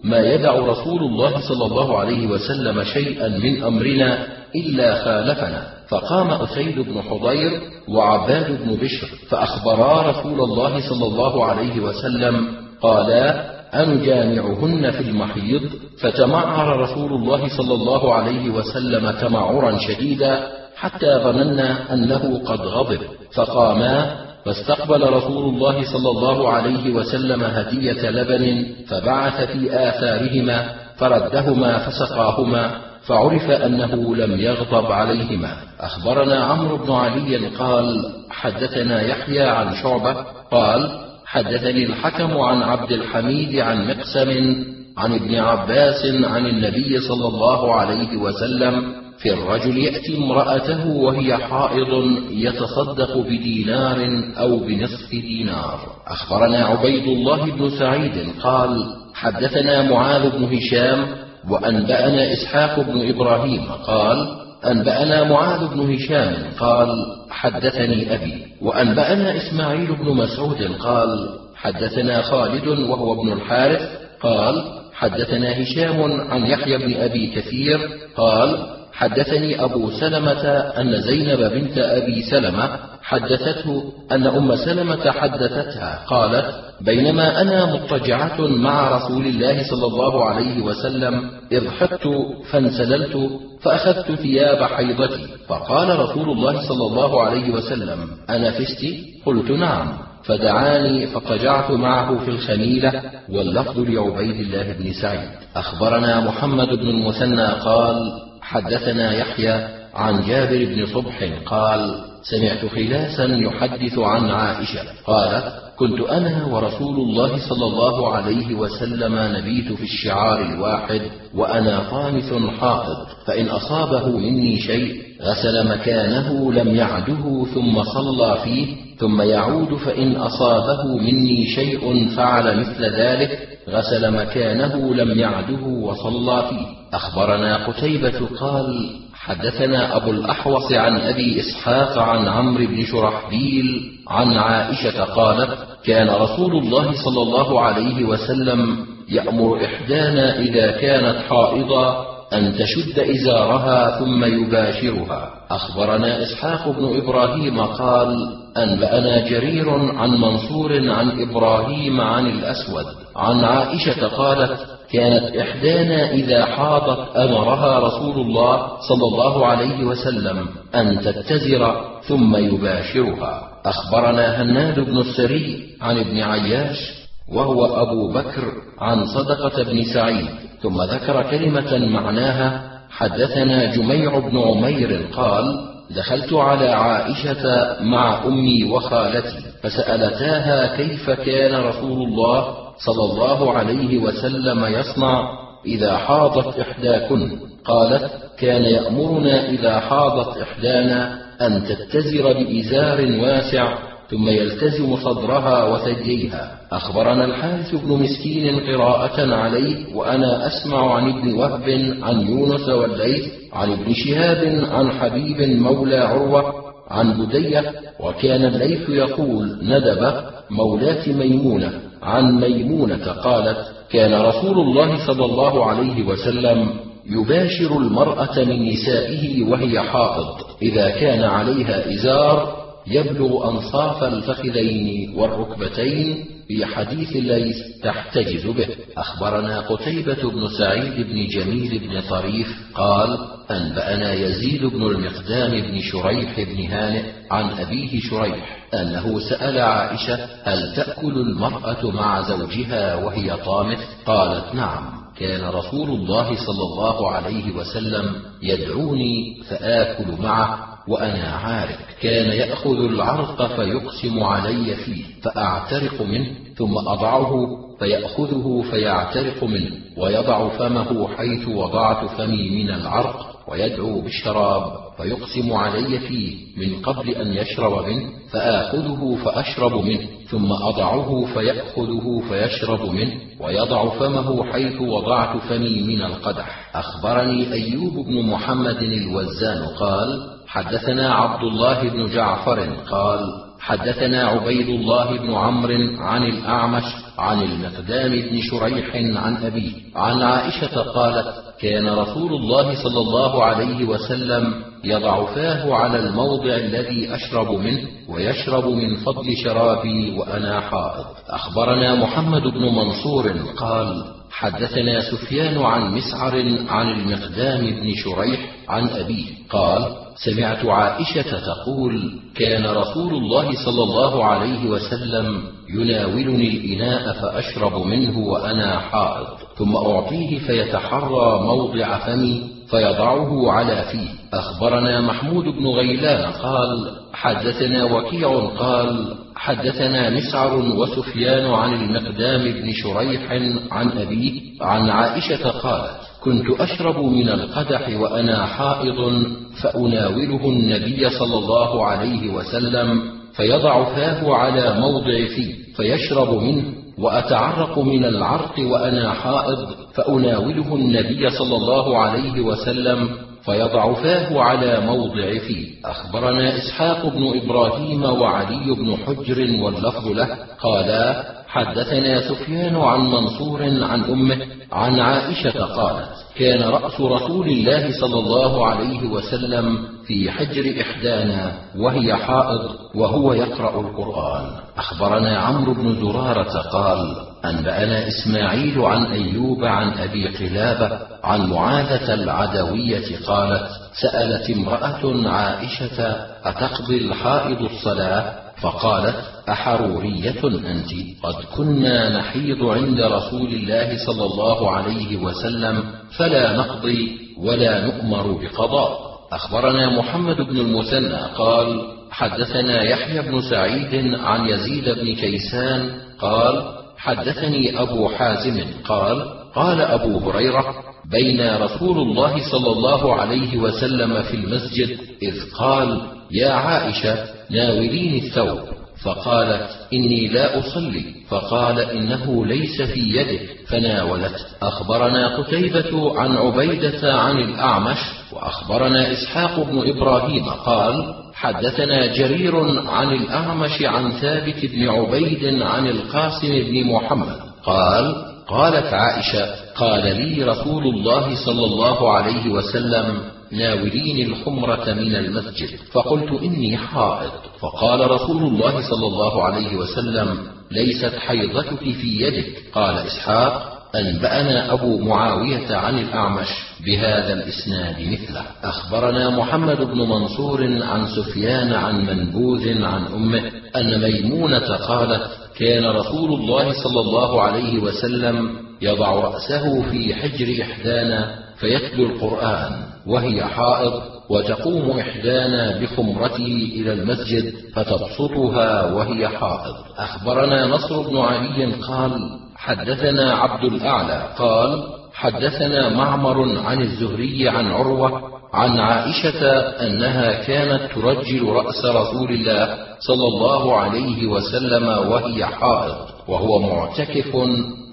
ما 0.05 0.19
يدع 0.19 0.53
رسول 0.53 1.03
الله 1.03 1.41
صلى 1.49 1.67
الله 1.67 1.99
عليه 1.99 2.27
وسلم 2.27 2.85
شيئا 2.85 3.29
من 3.29 3.63
أمرنا 3.63 4.27
إلا 4.57 4.95
خالفنا. 4.95 5.63
فقام 5.89 6.31
أسيد 6.31 6.79
بن 6.79 7.03
حضير 7.03 7.61
وعباد 7.89 8.59
بن 8.63 8.75
بشر 8.75 9.07
فأخبرا 9.29 10.11
رسول 10.11 10.41
الله 10.41 10.81
صلى 10.89 11.07
الله 11.07 11.45
عليه 11.45 11.81
وسلم 11.81 12.49
قالا 12.83 13.55
أنجامعهن 13.83 14.91
في 14.91 15.01
المحيض 15.01 15.63
فتمعر 16.01 16.81
رسول 16.81 17.13
الله 17.13 17.49
صلى 17.57 17.75
الله 17.75 18.15
عليه 18.15 18.51
وسلم 18.51 19.11
تمعرا 19.11 19.79
شديدا 19.79 20.47
حتى 20.77 21.21
ظننا 21.25 21.95
أنه 21.95 22.41
قد 22.47 22.61
غضب. 22.61 22.99
فقاما 23.35 24.24
فاستقبل 24.45 25.13
رسول 25.13 25.55
الله 25.55 25.93
صلى 25.93 26.11
الله 26.11 26.49
عليه 26.49 26.95
وسلم 26.95 27.43
هدية 27.45 28.11
لبن 28.11 28.67
فبعث 28.89 29.51
في 29.51 29.89
آثارهما 29.89 30.69
فردهما 30.97 31.79
فسقاهما 31.79 32.71
فعرف 33.07 33.51
أنه 33.51 34.17
لم 34.17 34.41
يغضب 34.41 34.93
عليهما. 34.93 35.57
أخبرنا 35.81 36.45
عمرو 36.45 36.77
بن 36.77 36.93
علي 36.93 37.37
قال 37.37 38.13
حدثنا 38.31 39.03
يحيى 39.03 39.43
عن 39.43 39.75
شعبة 39.83 40.13
قال 40.51 41.01
حدثني 41.27 41.85
الحكم 41.85 42.39
عن 42.39 42.63
عبد 42.63 42.93
الحميد 42.93 43.59
عن 43.59 43.89
مقسم 43.89 44.65
عن 44.99 45.15
ابن 45.15 45.35
عباس 45.35 46.07
عن 46.25 46.47
النبي 46.47 47.01
صلى 47.01 47.29
الله 47.29 47.75
عليه 47.75 48.17
وسلم 48.17 49.04
في 49.19 49.33
الرجل 49.33 49.79
يأتي 49.79 50.17
امرأته 50.17 50.87
وهي 50.87 51.37
حائض 51.37 52.05
يتصدق 52.31 53.19
بدينار 53.19 54.09
أو 54.39 54.59
بنصف 54.59 55.11
دينار. 55.11 55.79
أخبرنا 56.07 56.65
عبيد 56.65 57.07
الله 57.07 57.45
بن 57.45 57.71
سعيد 57.79 58.13
قال 58.43 58.85
حدثنا 59.15 59.91
معاذ 59.91 60.31
بن 60.31 60.57
هشام 60.57 61.07
وأنبأنا 61.51 62.33
إسحاق 62.33 62.81
بن 62.81 63.09
إبراهيم 63.09 63.63
قال 63.87 64.29
أنبأنا 64.67 65.25
معاذ 65.25 65.75
بن 65.75 65.95
هشام 65.95 66.35
قال 66.59 66.89
حدثني 67.31 68.15
أبي. 68.15 68.47
وأنبأنا 68.63 69.37
إسماعيل 69.37 69.97
بن 69.97 70.17
مسعود 70.17 70.63
قال 70.63 71.29
حدثنا 71.55 72.23
خالد 72.23 72.67
وهو 72.69 73.21
ابن 73.21 73.33
الحارث 73.33 73.83
قال 74.23 74.65
حدثنا 74.95 75.63
هشام 75.63 76.21
عن 76.31 76.47
يحيى 76.47 76.79
بن 76.79 76.95
أبي 76.95 77.27
كثير 77.27 77.81
قال 78.17 78.67
حدثني 78.95 79.65
أبو 79.65 79.91
سلمة 79.91 80.45
أن 80.81 81.01
زينب 81.01 81.41
بنت 81.53 81.79
أبي 81.79 82.23
سلمة 82.23 82.79
حدثته 83.03 83.93
أن 84.13 84.27
أم 84.27 84.57
سلمة 84.57 85.11
حدثتها 85.11 86.05
قالت 86.07 86.55
بينما 86.81 87.41
أنا 87.41 87.67
مضطجعة 87.67 88.41
مع 88.41 88.97
رسول 88.97 89.27
الله 89.27 89.63
صلى 89.71 89.87
الله 89.87 90.25
عليه 90.25 90.63
وسلم 90.63 91.31
إذ 91.53 91.69
حدت 91.71 92.09
فانسللت 92.51 93.31
فأخذت 93.63 94.13
ثياب 94.13 94.63
حيضتي 94.63 95.27
فقال 95.49 95.99
رسول 95.99 96.31
الله 96.31 96.69
صلى 96.69 96.87
الله 96.87 97.23
عليه 97.23 97.51
وسلم 97.51 98.09
أنا 98.31 98.51
فستي 98.51 99.21
قلت 99.27 99.51
نعم. 99.51 99.93
فدعاني 100.25 101.07
فاضطجعت 101.07 101.71
معه 101.71 102.19
في 102.19 102.31
الخميلة 102.31 103.03
واللفظ 103.29 103.79
لعبيد 103.79 104.41
الله 104.41 104.73
بن 104.79 104.93
سعيد. 104.93 105.29
أخبرنا 105.57 106.21
محمد 106.21 106.69
بن 106.69 106.89
المثنى 106.89 107.47
قال 107.47 108.24
حدثنا 108.45 109.13
يحيى 109.13 109.69
عن 109.95 110.27
جابر 110.27 110.65
بن 110.65 110.87
صبح 110.87 111.29
قال 111.47 112.01
سمعت 112.23 112.67
خلاسا 112.67 113.25
يحدث 113.25 113.99
عن 113.99 114.31
عائشة. 114.31 114.81
قالت 115.07 115.65
كنت 115.77 116.01
أنا 116.01 116.45
ورسول 116.45 116.97
الله 116.97 117.49
صلى 117.49 117.65
الله 117.65 118.15
عليه 118.15 118.55
وسلم 118.55 119.37
نبيت 119.37 119.73
في 119.73 119.83
الشعار 119.83 120.43
الواحد 120.43 121.03
وأنا 121.35 121.91
طامث 121.91 122.33
حائض 122.61 123.07
فإن 123.27 123.47
أصابه 123.49 124.09
مني 124.09 124.59
شيء 124.61 125.04
غسل 125.23 125.69
مكانه 125.69 126.53
لم 126.53 126.75
يعده 126.75 127.47
ثم 127.55 127.83
صلى 127.83 128.39
فيه 128.45 128.77
ثم 128.99 129.23
يعود 129.23 129.75
فإن 129.75 130.17
أصابه 130.17 130.97
مني 130.97 131.47
شيء 131.47 132.09
فعل 132.17 132.61
مثل 132.61 132.85
ذلك 132.85 133.49
غسل 133.69 134.11
مكانه 134.11 134.95
لم 134.95 135.19
يعده 135.19 135.67
وصلى 135.67 136.43
فيه. 136.51 136.67
أخبرنا 136.97 137.67
قتيبة 137.67 138.27
قال 138.41 138.91
حدثنا 139.15 139.97
أبو 139.97 140.11
الأحوص 140.11 140.73
عن 140.73 141.01
أبي 141.01 141.41
إسحاق 141.41 141.99
عن 141.99 142.29
عمرو 142.29 142.67
بن 142.67 142.85
شرحبيل 142.85 143.83
عن 144.09 144.37
عائشة 144.37 145.05
قالت 145.05 145.59
كان 145.85 146.09
رسول 146.09 146.57
الله 146.57 146.93
صلى 147.05 147.23
الله 147.23 147.61
عليه 147.61 148.05
وسلم 148.05 148.87
يأمر 149.09 149.65
إحدانا 149.65 150.39
إذا 150.39 150.71
كانت 150.71 151.17
حائضا 151.29 152.14
أن 152.33 152.55
تشد 152.59 152.99
إزارها 152.99 153.99
ثم 153.99 154.25
يباشرها. 154.25 155.31
أخبرنا 155.51 156.23
إسحاق 156.23 156.69
بن 156.69 156.97
إبراهيم 157.03 157.61
قال 157.61 158.17
أنبأنا 158.57 159.29
جرير 159.29 159.71
عن 159.71 160.11
منصور 160.11 160.91
عن 160.91 161.23
إبراهيم 161.23 162.01
عن 162.01 162.27
الأسود. 162.27 162.87
عن 163.17 163.45
عائشة 163.45 164.09
قالت 164.09 164.67
كانت 164.93 165.37
إحدانا 165.37 166.11
إذا 166.11 166.45
حاضت 166.45 167.17
أمرها 167.17 167.79
رسول 167.79 168.21
الله 168.21 168.67
صلى 168.89 169.07
الله 169.13 169.47
عليه 169.47 169.85
وسلم 169.85 170.47
أن 170.75 171.01
تتزر 171.01 171.81
ثم 172.09 172.37
يباشرها. 172.37 173.49
أخبرنا 173.65 174.43
هناد 174.43 174.81
بن 174.81 174.99
السري 174.99 175.65
عن 175.81 175.99
ابن 175.99 176.21
عياش 176.21 177.05
وهو 177.33 177.67
أبو 177.67 178.13
بكر 178.13 178.53
عن 178.79 179.07
صدقة 179.07 179.63
بن 179.63 179.83
سعيد. 179.95 180.29
ثم 180.65 180.83
ذكر 180.83 181.23
كلمة 181.31 181.79
معناها 181.79 182.63
حدثنا 182.91 183.65
جميع 183.65 184.19
بن 184.19 184.39
عمير 184.39 185.07
قال 185.17 185.45
دخلت 185.91 186.33
على 186.33 186.69
عائشة 186.69 187.77
مع 187.81 188.25
أمي 188.27 188.65
وخالتي 188.65 189.37
فسألتاها 189.63 190.77
كيف 190.77 191.11
كان 191.11 191.55
رسول 191.55 192.03
الله 192.03 192.55
صلى 192.79 193.05
الله 193.13 193.53
عليه 193.53 193.99
وسلم 193.99 194.65
يصنع 194.65 195.29
إذا 195.67 195.97
حاضت 195.97 196.59
إحداكن؟ 196.59 197.39
قالت 197.65 198.11
كان 198.39 198.63
يأمرنا 198.63 199.49
إذا 199.49 199.81
حاضت 199.81 200.39
إحدانا 200.43 201.19
أن 201.41 201.65
تتزر 201.65 202.33
بإزار 202.33 203.19
واسع 203.21 203.94
ثم 204.15 204.29
يلتزم 204.29 204.97
صدرها 204.97 205.65
وثدييها. 205.65 206.59
أخبرنا 206.73 207.25
الحارث 207.25 207.75
بن 207.75 208.03
مسكين 208.03 208.61
قراءة 208.61 209.35
عليه 209.35 209.97
وأنا 209.97 210.47
أسمع 210.47 210.95
عن 210.95 211.11
ابن 211.11 211.35
وهب 211.35 211.97
عن 212.03 212.21
يونس 212.21 212.69
والليث 212.69 213.25
عن 213.53 213.73
ابن 213.73 213.95
شهاب 213.95 214.65
عن 214.73 214.91
حبيب 214.91 215.61
مولى 215.61 215.99
عروة 215.99 216.55
عن 216.91 217.27
بدية 217.27 217.73
وكان 218.01 218.45
الليث 218.45 218.89
يقول 218.89 219.59
ندب 219.63 220.13
مولاة 220.51 221.09
ميمونة. 221.09 221.73
عن 222.03 222.41
ميمونة 222.41 223.13
قالت 223.13 223.59
كان 223.91 224.15
رسول 224.15 224.59
الله 224.59 225.07
صلى 225.07 225.25
الله 225.25 225.67
عليه 225.67 226.07
وسلم 226.07 226.69
يباشر 227.11 227.79
المرأة 227.79 228.45
من 228.45 228.69
نسائه 228.69 229.45
وهي 229.51 229.81
حائض. 229.81 230.27
إذا 230.63 230.91
كان 230.91 231.25
عليها 231.25 231.95
إزار 231.95 232.64
يبلغ 232.87 233.51
أنصاف 233.51 234.05
الفخذين 234.05 235.15
والركبتين 235.19 236.25
في 236.49 236.67
حديث 236.67 237.17
الليث 237.17 237.57
تحتجز 237.83 238.47
به. 238.47 238.69
أخبرنا 238.97 239.61
قتيبة 239.61 240.31
بن 240.31 240.49
سعيد 240.59 241.07
بن 241.07 241.27
جميل 241.27 241.79
بن 241.79 242.01
طريف 242.01 242.49
قال 242.75 243.19
أنبأنا 243.51 244.13
يزيد 244.13 244.65
بن 244.65 244.83
المقدام 244.83 245.51
بن 245.51 245.81
شريح 245.81 246.41
بن 246.41 246.67
هانئ 246.67 247.03
عن 247.31 247.51
أبيه 247.51 248.01
شريح 248.01 248.67
أنه 248.75 249.19
سأل 249.21 249.59
عائشة 249.59 250.15
هل 250.45 250.75
تأكل 250.77 251.13
المرأة 251.19 251.91
مع 251.91 252.21
زوجها 252.21 252.95
وهي 252.95 253.37
طامث 253.37 253.79
قالت 254.07 254.55
نعم 254.55 254.95
كان 255.19 255.45
رسول 255.45 255.91
الله 255.91 256.25
صلى 256.27 256.63
الله 256.63 257.11
عليه 257.11 257.53
وسلم 257.57 258.15
يدعوني 258.43 259.43
فآكل 259.49 260.23
معه 260.23 260.74
وأنا 260.89 261.29
عارف 261.29 261.79
كان 262.03 262.31
يأخذ 262.31 262.85
العرق 262.85 263.47
فيقسم 263.57 264.23
علي 264.23 264.77
فيه 264.77 265.05
فأعترق 265.23 266.03
منه 266.03 266.27
ثم 266.57 266.79
أضعه 266.79 267.65
فيأخذه 267.79 268.65
فيعترق 268.71 269.45
منه 269.45 269.71
ويضع 269.97 270.49
فمه 270.49 271.09
حيث 271.17 271.49
وضعت 271.49 272.11
فمي 272.11 272.51
من 272.51 272.71
العرق 272.71 273.35
ويدعو 273.49 274.01
بالشراب 274.01 274.73
فيقسم 274.97 275.53
علي 275.53 275.99
فيه 275.99 276.37
من 276.57 276.83
قبل 276.83 277.11
أن 277.11 277.33
يشرب 277.33 277.87
منه 277.87 278.09
فآخذه 278.31 279.19
فأشرب 279.25 279.85
منه 279.85 280.09
ثم 280.31 280.53
أضعه 280.53 281.25
فيأخذه 281.35 282.23
فيشرب 282.29 282.91
منه 282.91 283.13
ويضع 283.41 283.89
فمه 283.89 284.53
حيث 284.53 284.81
وضعت 284.81 285.37
فمي 285.37 285.81
من 285.81 286.03
القدح. 286.03 286.77
أخبرني 286.77 287.53
أيوب 287.53 288.07
بن 288.07 288.23
محمد 288.23 288.83
الوزان 288.83 289.67
قال 289.67 290.34
حدثنا 290.55 291.15
عبد 291.15 291.43
الله 291.43 291.83
بن 291.89 292.11
جعفر 292.11 292.61
قال 292.91 293.21
حدثنا 293.61 294.25
عبيد 294.29 294.69
الله 294.69 295.19
بن 295.19 295.35
عمرو 295.35 295.97
عن 295.99 296.23
الأعمش 296.23 296.85
عن 297.19 297.43
المقدام 297.43 298.11
بن 298.11 298.41
شريح 298.41 298.95
عن 298.95 299.37
أبيه 299.37 299.73
عن 299.97 300.23
عائشة 300.23 300.83
قالت 300.83 301.27
كان 301.61 301.89
رسول 301.89 302.33
الله 302.33 302.83
صلى 302.83 303.01
الله 303.01 303.45
عليه 303.45 303.85
وسلم 303.85 304.55
يضع 304.85 305.25
فاه 305.25 305.75
على 305.75 305.99
الموضع 305.99 306.57
الذي 306.57 307.15
أشرب 307.15 307.51
منه 307.51 307.83
ويشرب 308.09 308.65
من 308.65 308.97
فضل 308.97 309.37
شرابي 309.45 310.19
وأنا 310.19 310.61
حائض. 310.61 311.05
أخبرنا 311.29 311.95
محمد 311.95 312.43
بن 312.43 312.63
منصور 312.63 313.33
قال 313.57 314.05
حدثنا 314.31 315.01
سفيان 315.01 315.63
عن 315.63 315.95
مسعر 315.95 316.35
عن 316.69 316.89
المقدام 316.89 317.61
بن 317.61 317.95
شريح 317.95 318.41
عن 318.69 318.89
أبيه 318.89 319.27
قال 319.51 320.04
سمعت 320.17 320.67
عائشة 320.67 321.41
تقول 321.41 322.21
كان 322.37 322.67
رسول 322.67 323.15
الله 323.15 323.53
صلى 323.65 323.83
الله 323.83 324.25
عليه 324.25 324.67
وسلم 324.67 325.43
يناولني 325.69 326.49
الإناء 326.49 327.13
فأشرب 327.13 327.87
منه 327.87 328.19
وأنا 328.19 328.79
حائض 328.79 329.27
ثم 329.59 329.77
أعطيه 329.77 330.39
فيتحرى 330.39 331.41
موضع 331.43 331.99
فمي 331.99 332.43
فيضعه 332.71 333.51
على 333.53 333.85
فيه. 333.93 334.09
أخبرنا 334.39 335.01
محمود 335.01 335.45
بن 335.45 335.67
غيلان 335.67 336.33
قال 336.33 336.91
حدثنا 337.13 337.85
وكيع 337.85 338.47
قال 338.59 339.15
حدثنا 339.37 340.11
مسعر 340.11 340.57
وسفيان 340.57 341.51
عن 341.51 341.75
المقدام 341.75 342.43
بن 342.43 342.73
شريح 342.73 343.33
عن 343.71 343.89
أبيه 343.99 344.41
عن 344.61 344.91
عائشة 344.91 345.51
قالت 345.51 346.04
كنت 346.25 346.61
أشرب 346.61 346.99
من 346.99 347.29
القدح 347.29 348.01
وأنا 348.01 348.47
حائض 348.47 349.23
فأناوله 349.63 350.49
النبي 350.49 351.11
صلى 351.11 351.39
الله 351.39 351.85
عليه 351.85 352.33
وسلم 352.33 353.03
فيضع 353.37 353.85
فاه 353.85 354.35
على 354.35 354.81
موضع 354.81 355.27
فيه 355.37 355.55
فيشرب 355.77 356.43
منه 356.43 356.65
وأتعرق 356.99 357.79
من 357.79 358.05
العرق 358.05 358.55
وأنا 358.59 359.13
حائض 359.13 359.69
فأناوله 359.95 360.75
النبي 360.75 361.31
صلى 361.31 361.57
الله 361.57 361.99
عليه 361.99 362.41
وسلم 362.41 363.09
فيضع 363.45 363.93
فاه 363.95 364.41
على 364.41 364.81
موضع 364.81 365.39
فيه 365.39 365.69
أخبرنا 365.85 366.57
إسحاق 366.59 367.07
بن 367.07 367.41
إبراهيم 367.43 368.05
وعلي 368.05 368.75
بن 368.75 368.97
حجر 369.07 369.63
واللفظ 369.63 370.09
له 370.09 370.29
قالا 370.61 371.34
حدثنا 371.55 372.21
سفيان 372.29 372.77
عن 372.77 373.01
منصور 373.01 373.63
عن 373.63 374.05
أمه 374.05 374.39
عن 374.73 375.01
عائشة 375.01 375.65
قالت 375.65 376.09
كان 376.37 376.63
رأس 376.63 377.01
رسول 377.01 377.49
الله 377.49 378.01
صلى 378.01 378.19
الله 378.19 378.67
عليه 378.67 379.07
وسلم 379.09 379.79
في 380.07 380.31
حجر 380.31 380.81
إحدانا 380.81 381.53
وهي 381.79 382.15
حائض 382.17 382.71
وهو 382.95 383.33
يقرأ 383.33 383.81
القرآن. 383.81 384.45
أخبرنا 384.77 385.39
عمرو 385.39 385.75
بن 385.75 386.01
زرارة 386.01 386.59
قال 386.61 387.17
أنبأنا 387.45 388.09
إسماعيل 388.09 388.81
عن 388.81 389.07
أيوب 389.07 389.65
عن 389.65 389.93
أبي 389.99 390.29
قلابة 390.29 390.99
عن 391.25 391.51
معاذة 391.51 392.15
العدوية 392.15 393.19
قالت 393.27 393.67
سألت 394.03 394.51
امرأة 394.51 395.29
عائشة 395.29 396.17
أتقضي 396.45 396.97
الحائض 396.97 397.63
الصلاة؟ 397.63 398.44
فقالت 398.63 399.17
أحرورية 399.49 400.45
أنت؟ 400.45 400.91
قد 401.23 401.35
كنا 401.57 402.19
نحيض 402.19 402.65
عند 402.65 403.01
رسول 403.01 403.49
الله 403.53 404.07
صلى 404.07 404.25
الله 404.25 404.71
عليه 404.71 405.17
وسلم 405.17 405.85
فلا 406.19 406.57
نقضي 406.57 407.19
ولا 407.39 407.87
نؤمر 407.87 408.33
بقضاء. 408.43 409.15
أخبرنا 409.33 409.99
محمد 409.99 410.37
بن 410.37 410.59
المثنى 410.59 411.21
قال 411.37 411.83
حدثنا 412.11 412.83
يحيى 412.83 413.23
بن 413.23 413.41
سعيد 413.41 414.15
عن 414.15 414.49
يزيد 414.49 414.89
بن 414.89 415.15
كيسان 415.15 415.91
قال 416.19 416.63
حدثني 416.99 417.83
أبو 417.83 418.09
حازم 418.09 418.61
قال 418.85 419.23
قال 419.55 419.81
أبو 419.81 420.19
هريرة 420.19 420.75
بين 421.11 421.57
رسول 421.57 421.99
الله 421.99 422.51
صلى 422.51 422.73
الله 422.73 423.15
عليه 423.15 423.59
وسلم 423.59 424.23
في 424.23 424.35
المسجد 424.37 424.99
إذ 425.23 425.51
قال 425.59 426.01
يا 426.31 426.53
عائشة 426.53 427.34
ناوليني 427.51 428.19
الثوب. 428.19 428.59
فقالت 429.03 429.69
إني 429.93 430.27
لا 430.27 430.59
أصلي. 430.59 431.05
فقال 431.29 431.81
إنه 431.81 432.47
ليس 432.47 432.83
في 432.83 433.01
يدك 433.01 433.41
فناولت. 433.69 434.47
أخبرنا 434.63 435.37
قتيبة 435.37 436.21
عن 436.21 436.37
عبيدة 436.37 437.15
عن 437.15 437.39
الأعمش 437.39 437.99
وأخبرنا 438.33 439.13
إسحاق 439.13 439.61
بن 439.61 439.91
إبراهيم. 439.91 440.45
قال 440.45 441.15
حدثنا 441.35 442.07
جرير 442.07 442.57
عن 442.89 443.13
الأعمش 443.13 443.83
عن 443.83 444.11
ثابت 444.11 444.67
بن 444.67 444.89
عبيد 444.89 445.63
عن 445.63 445.87
القاسم 445.87 446.49
بن 446.49 446.85
محمد. 446.85 447.37
قال 447.65 448.35
قالت 448.49 448.95
عائشة 448.95 449.55
قال 449.77 450.17
لي 450.17 450.45
رسول 450.45 450.87
الله 450.87 451.35
صلى 451.47 451.65
الله 451.65 452.13
عليه 452.13 452.51
وسلم 452.51 453.21
ناوليني 453.55 454.27
الحمرة 454.27 454.85
من 454.93 455.17
المسجد. 455.17 455.69
فقلت 455.93 456.43
إني 456.43 456.77
حائض. 456.77 457.31
فقال 457.61 458.11
رسول 458.11 458.43
الله 458.43 458.91
صلى 458.91 459.07
الله 459.07 459.43
عليه 459.45 459.77
وسلم 459.77 460.39
ليست 460.71 461.15
حيضتك 461.19 461.79
في 462.01 462.21
يدك. 462.21 462.63
قال 462.75 462.99
إسحاق 462.99 463.75
أنبأنا 463.95 464.73
أبو 464.73 464.99
معاوية 464.99 465.77
عن 465.77 465.99
الأعمش 465.99 466.49
بهذا 466.87 467.33
الإسناد 467.33 467.97
مثله. 468.01 468.43
أخبرنا 468.65 469.31
محمد 469.31 469.81
بن 469.81 469.99
منصور 469.99 470.83
عن 470.83 471.07
سفيان 471.07 471.73
عن 471.73 472.07
منبوذ 472.07 472.83
عن 472.83 473.07
أمه 473.07 473.51
أن 473.77 474.01
ميمونة 474.01 474.77
قالت 474.77 475.31
كان 475.57 475.85
رسول 475.85 476.41
الله 476.41 476.73
صلى 476.73 477.01
الله 477.01 477.43
عليه 477.43 477.79
وسلم 477.79 478.51
يضع 478.83 479.13
رأسه 479.13 479.83
في 479.83 480.15
حجر 480.15 480.63
إحدانا 480.63 481.35
فيتلو 481.57 482.07
القرآن. 482.07 482.94
وهي 483.07 483.45
حائض 483.45 484.03
وتقوم 484.31 484.99
إحدانا 484.99 485.81
بخمرته 485.81 486.71
إلى 486.77 486.93
المسجد 486.93 487.53
فتبسطها 487.75 488.93
وهي 488.93 489.29
حائض 489.29 489.75
أخبرنا 489.99 490.67
نصر 490.67 491.03
بن 491.11 491.19
علي 491.19 491.73
قال 491.73 492.31
حدثنا 492.57 493.33
عبد 493.35 493.65
الأعلى 493.65 494.29
قال 494.39 494.83
حدثنا 495.15 495.89
معمر 495.89 496.59
عن 496.59 496.83
الزهري 496.83 497.49
عن 497.49 497.71
عروة 497.71 498.23
عن 498.53 498.79
عائشة 498.81 499.59
أنها 499.59 500.33
كانت 500.33 500.93
ترجل 500.95 501.49
رأس 501.49 501.85
رسول 501.85 502.31
الله 502.31 502.79
صلى 503.01 503.27
الله 503.27 503.77
عليه 503.77 504.27
وسلم 504.27 504.89
وهي 504.89 505.47
حائض 505.47 505.97
وهو 506.29 506.59
معتكف 506.59 507.37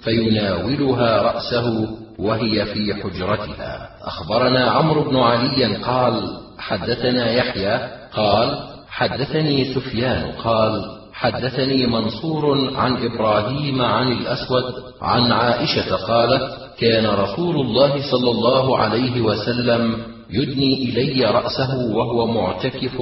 فيناولها 0.02 1.22
رأسه 1.22 1.88
وهي 2.18 2.64
في 2.64 2.94
حجرتها. 2.94 3.88
أخبرنا 4.04 4.70
عمرو 4.70 5.10
بن 5.10 5.16
علي 5.16 5.76
قال 5.76 6.38
حدثنا 6.58 7.30
يحيى 7.32 7.80
قال 8.14 8.58
حدثني 8.88 9.74
سفيان 9.74 10.32
قال 10.44 10.84
حدثني 11.12 11.86
منصور 11.86 12.72
عن 12.76 12.96
إبراهيم 12.96 13.82
عن 13.82 14.12
الأسود 14.12 14.64
عن 15.02 15.32
عائشة 15.32 15.96
قالت 15.96 16.42
كان 16.78 17.06
رسول 17.06 17.56
الله 17.56 18.10
صلى 18.10 18.30
الله 18.30 18.78
عليه 18.78 19.20
وسلم 19.20 19.96
يدني 20.30 20.74
إلي 20.84 21.24
رأسه 21.24 21.96
وهو 21.96 22.26
معتكف 22.26 23.00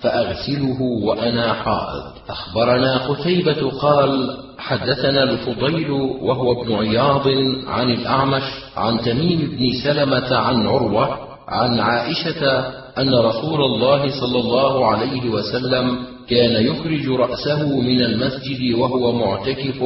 فأغسله 0.00 0.82
وأنا 0.82 1.52
حائض. 1.52 2.02
أخبرنا 2.28 2.96
قتيبة 3.08 3.70
قال 3.70 4.36
حدثنا 4.58 5.22
الفضيل 5.22 5.90
وهو 6.22 6.62
ابن 6.62 6.72
عياض 6.74 7.28
عن 7.66 7.90
الأعمش 7.90 8.42
عن 8.76 9.00
تميم 9.00 9.56
بن 9.58 9.70
سلمة 9.84 10.36
عن 10.36 10.66
عروة 10.66 11.18
عن 11.48 11.80
عائشة 11.80 12.58
أن 12.98 13.14
رسول 13.14 13.62
الله 13.64 14.20
صلى 14.20 14.38
الله 14.38 14.86
عليه 14.86 15.30
وسلم 15.30 15.98
كان 16.30 16.66
يخرج 16.66 17.08
رأسه 17.08 17.80
من 17.80 18.00
المسجد 18.02 18.74
وهو 18.74 19.12
معتكف 19.12 19.82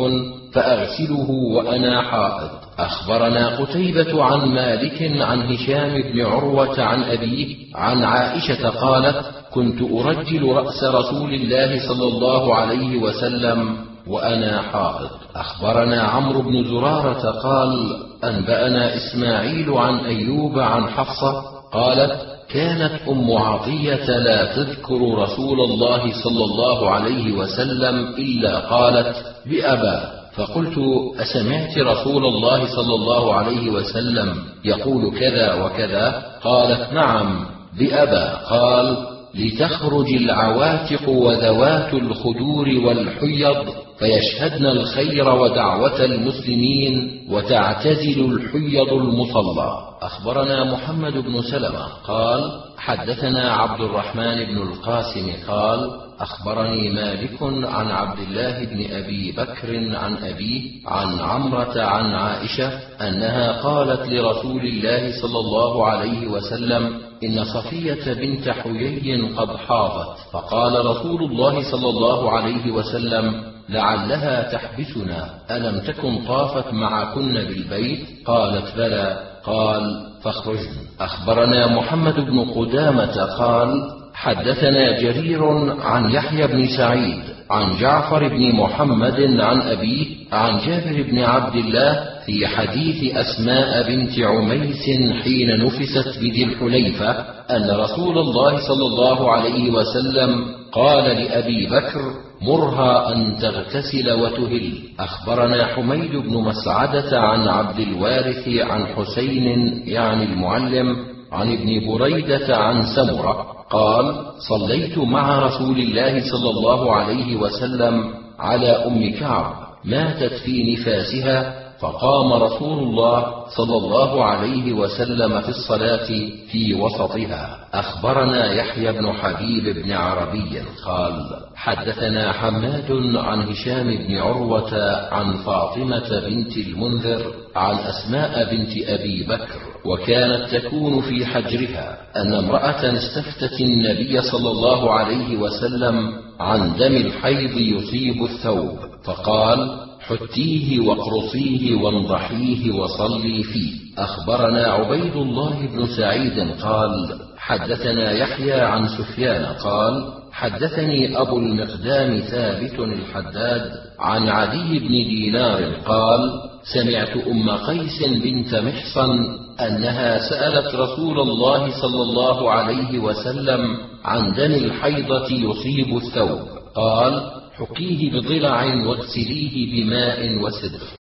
فأغسله 0.53 1.31
وأنا 1.31 2.03
حائض. 2.03 2.51
أخبرنا 2.79 3.49
قتيبة 3.57 4.25
عن 4.25 4.49
مالك 4.49 5.13
عن 5.21 5.43
هشام 5.43 6.03
بن 6.03 6.21
عروة 6.21 6.81
عن 6.83 7.03
أبيه 7.03 7.57
عن 7.75 8.05
عائشة 8.05 8.69
قالت 8.69 9.25
كنت 9.51 9.83
أرجل 9.83 10.53
رأس 10.53 10.85
رسول 10.85 11.35
الله 11.35 11.89
صلى 11.89 12.07
الله 12.09 12.55
عليه 12.55 12.97
وسلم 12.97 13.77
وأنا 14.07 14.63
حائض. 14.63 15.11
أخبرنا 15.37 16.03
عمرو 16.03 16.43
بن 16.43 16.65
زرارة 16.65 17.31
قال 17.31 17.97
أنبأنا 18.25 18.97
إسماعيل 18.97 19.71
عن 19.71 19.99
أيوب 19.99 20.59
عن 20.59 20.89
حفصة 20.89 21.43
قالت 21.73 22.33
كانت 22.51 22.93
أم 23.09 23.33
عطية 23.33 24.19
لا 24.19 24.57
تذكر 24.57 25.15
رسول 25.19 25.61
الله 25.61 26.13
صلى 26.25 26.45
الله 26.45 26.91
عليه 26.91 27.33
وسلم 27.33 28.15
إلا 28.19 28.59
قالت 28.59 29.17
بابا 29.47 30.22
فقلت 30.37 30.79
أسمعت 31.19 31.79
رسول 31.79 32.25
الله 32.25 32.67
صلى 32.67 32.95
الله 32.95 33.35
عليه 33.35 33.71
وسلم 33.71 34.35
يقول 34.65 35.19
كذا 35.19 35.55
وكذا؟ 35.55 36.23
قالت 36.43 36.93
نعم. 36.93 37.47
بابا 37.79 38.35
قال 38.37 38.97
لتخرج 39.35 40.13
العواتق 40.13 41.09
وذوات 41.09 41.95
الخدور 41.95 42.69
والحيض. 42.69 43.67
فيشهدن 44.03 44.67
الخير 44.67 45.29
ودعوة 45.29 46.05
المسلمين 46.05 47.21
وتعتزل 47.31 48.25
الحيض 48.33 48.93
المصلى. 48.93 49.79
أخبرنا 50.03 50.73
محمد 50.73 51.13
بن 51.13 51.43
سلمة 51.43 51.85
قال 52.07 52.61
حدثنا 52.79 53.53
عبد 53.53 53.81
الرحمن 53.81 54.45
بن 54.45 54.63
القاسم 54.63 55.33
قال 55.49 55.91
أخبرني 56.21 56.91
مالك 56.91 57.43
عن 57.43 57.91
عبد 57.91 58.19
الله 58.19 58.65
بن 58.65 58.95
أبي 58.95 59.33
بكر 59.33 59.97
عن 59.97 60.17
أبيه 60.17 60.71
عن 60.87 61.21
عمرة 61.21 61.83
عن 61.83 62.15
عائشة 62.15 62.69
أنها 63.01 63.63
قالت 63.63 64.09
لرسول 64.09 64.61
الله 64.61 65.13
صلى 65.23 65.39
الله 65.39 65.87
عليه 65.87 66.27
وسلم 66.27 67.01
إن 67.25 67.45
صفية 67.45 68.13
بنت 68.13 68.49
حيي 68.49 69.23
قد 69.37 69.57
حاضت. 69.57 70.19
فقال 70.33 70.87
رسول 70.87 71.23
الله 71.23 71.71
صلى 71.71 71.89
الله 71.89 72.31
عليه 72.31 72.73
وسلم 72.73 73.52
لعلها 73.73 74.53
تحبسنا 74.53 75.29
ألم 75.51 75.79
تكن 75.81 76.25
طافت 76.27 76.73
معكن 76.73 77.35
بالبيت؟ 77.35 78.01
قالت 78.27 78.77
بلى. 78.77 79.33
قال 79.45 79.83
فاخرجن 80.23 80.71
أخبرنا 81.01 81.67
محمد 81.67 82.15
بن 82.15 82.41
قدامة 82.41 83.23
قال 83.25 83.69
حدثنا 84.15 85.01
جرير 85.01 85.45
عن 85.81 86.11
يحيى 86.11 86.47
بن 86.47 86.67
سعيد 86.77 87.23
عن 87.51 87.77
جعفر 87.81 88.29
بن 88.29 88.55
محمد 88.55 89.41
عن 89.41 89.61
أبيه 89.61 90.07
عن 90.33 90.59
جابر 90.67 91.03
بن 91.03 91.19
عبد 91.19 91.55
الله 91.55 92.05
في 92.27 92.47
حديث 92.47 93.17
أسماء 93.17 93.89
بنت 93.89 94.21
عميس 94.21 94.85
حين 95.23 95.65
نفست 95.65 96.19
بذي 96.19 96.45
الحليفة 96.45 97.11
أن 97.51 97.71
رسول 97.71 98.19
الله 98.19 98.57
صلى 98.69 98.87
الله 98.87 99.33
عليه 99.33 99.71
وسلم 99.71 100.62
قال 100.73 101.05
لأبي 101.05 101.67
بكر 101.67 102.01
مرها 102.43 103.15
أن 103.15 103.37
تغتسل 103.43 104.13
وتهل. 104.13 104.73
أخبرنا 105.01 105.67
حميد 105.67 106.17
بن 106.17 106.35
مسعدة 106.35 107.21
عن 107.21 107.49
عبد 107.49 107.79
الوارث 107.79 108.49
عن 108.49 108.87
حسين 108.87 109.47
يعني 109.87 110.25
المعلم 110.25 110.97
عن 111.33 111.53
ابن 111.53 111.87
بريدة 111.87 112.57
عن 112.57 112.85
سمرة. 112.97 113.47
قال 113.71 114.15
صليت 114.49 114.99
مع 114.99 115.39
رسول 115.39 115.79
الله 115.79 116.21
صلى 116.21 116.51
الله 116.51 116.93
عليه 116.93 117.37
وسلم 117.37 118.15
على 118.39 118.69
أم 118.69 119.13
كعب. 119.21 119.55
ماتت 119.85 120.33
في 120.33 120.73
نفاسها 120.73 121.62
فقام 121.83 122.33
رسول 122.33 122.79
الله 122.79 123.47
صلى 123.57 123.77
الله 123.77 124.25
عليه 124.25 124.73
وسلم 124.73 125.41
في 125.41 125.49
الصلاة 125.49 126.07
في 126.51 126.75
وسطها. 126.75 127.59
أخبرنا 127.75 128.53
يحيى 128.53 128.93
بن 128.93 129.13
حبيب 129.13 129.65
بن 129.83 129.93
عربي 129.93 130.63
قال 130.87 131.27
حدثنا 131.57 132.33
حماد 132.33 132.91
عن 133.17 133.43
هشام 133.49 133.97
بن 133.97 134.19
عروة 134.19 134.75
عن 135.15 135.33
فاطمة 135.33 136.21
بنت 136.27 136.57
المنذر 136.57 137.23
عن 137.57 137.77
أسماء 137.79 138.55
بنت 138.55 138.89
أبي 138.89 139.23
بكر 139.23 139.59
وكانت 139.85 140.55
تكون 140.55 141.01
في 141.01 141.27
حجرها 141.27 141.99
أن 142.17 142.35
امرأة 142.35 142.93
استفتت 142.97 143.61
النبي 143.61 144.23
صلى 144.23 144.51
الله 144.51 144.91
عليه 144.93 145.37
وسلم 145.37 146.13
عن 146.41 146.77
دم 146.77 146.97
الحيض 146.97 147.57
يصيب 147.57 148.25
الثوب 148.25 148.79
فقال 149.05 149.92
حتيه 150.03 150.81
واقرصيه 150.81 151.75
وانضحيه 151.75 152.73
وصلي 152.73 153.43
فيه. 153.43 153.73
أخبرنا 153.99 154.67
عبيد 154.67 155.17
الله 155.17 155.67
بن 155.67 155.87
سعيد 155.97 156.51
قال 156.63 157.19
حدثنا 157.39 158.13
يحيى 158.13 158.61
عن 158.61 158.89
سفيان 158.89 159.45
قال 159.45 160.13
حدثني 160.33 161.19
أبو 161.21 161.39
المقدام 161.39 162.21
ثابت 162.21 162.79
الحداد 162.79 163.71
عن 164.01 164.29
عدي 164.29 164.79
بن 164.79 164.89
دينار 164.89 165.75
قال 165.87 166.31
سمعت 166.75 167.17
أم 167.27 167.51
قيس 167.51 168.03
بنت 168.03 168.55
محصن 168.55 169.19
أنها 169.61 170.19
سألت 170.31 170.75
رسول 170.75 171.21
الله 171.21 171.81
صلى 171.81 172.03
الله 172.03 172.51
عليه 172.51 172.99
وسلم 172.99 173.77
عن 174.05 174.33
دم 174.33 174.55
الحيضة 174.55 175.27
يصيب 175.31 175.97
الثوب. 175.97 176.41
قال 176.75 177.42
حكيه 177.67 178.11
بضلع 178.11 178.75
واغسليه 178.87 179.85
بماء 179.85 180.39
وسدر. 180.43 181.02